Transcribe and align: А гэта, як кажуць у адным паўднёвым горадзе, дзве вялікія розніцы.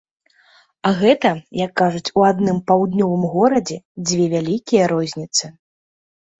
А 0.89 0.93
гэта, 1.01 1.31
як 1.65 1.71
кажуць 1.81 2.13
у 2.21 2.25
адным 2.31 2.57
паўднёвым 2.73 3.23
горадзе, 3.37 3.77
дзве 4.07 4.25
вялікія 4.35 4.83
розніцы. 4.97 5.55